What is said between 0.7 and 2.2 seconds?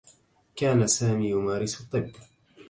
سامي يمارس الطّب.